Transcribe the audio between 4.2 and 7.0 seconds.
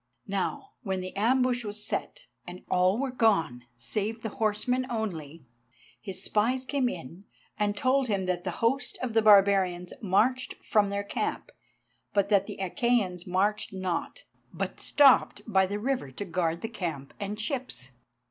the horsemen only, his spies came